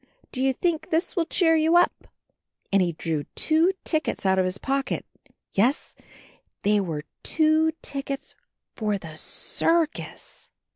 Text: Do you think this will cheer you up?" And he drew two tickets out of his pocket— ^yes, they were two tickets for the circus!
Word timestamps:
Do 0.31 0.41
you 0.41 0.51
think 0.51 0.89
this 0.89 1.15
will 1.15 1.27
cheer 1.27 1.55
you 1.55 1.77
up?" 1.77 2.07
And 2.73 2.81
he 2.81 2.93
drew 2.93 3.25
two 3.35 3.71
tickets 3.83 4.25
out 4.25 4.39
of 4.39 4.45
his 4.45 4.57
pocket— 4.57 5.05
^yes, 5.55 5.93
they 6.63 6.79
were 6.79 7.03
two 7.21 7.69
tickets 7.83 8.33
for 8.73 8.97
the 8.97 9.15
circus! 9.15 10.49